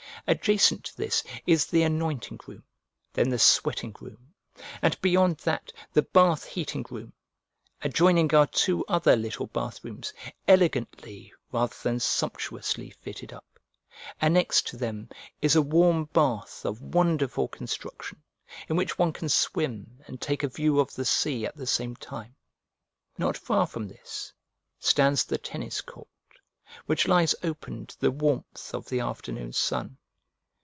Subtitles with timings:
[0.27, 2.63] Adjacent to this is the anointing room,
[3.11, 4.31] then the sweating room,
[4.79, 7.11] and beyond that the bath heating room:
[7.81, 10.13] adjoining are two other little bath rooms,
[10.47, 13.57] elegantly rather than sumptuously fitted up:
[14.21, 15.09] annexed to them
[15.41, 18.21] is a warm bath of wonderful construction,
[18.69, 21.95] in which one can swim and take a view of the sea at the same
[21.95, 22.35] time.
[23.17, 24.31] Not far from this
[24.79, 26.07] stands the tennis court,
[26.85, 29.97] which lies open to the warmth of the afternoon sun.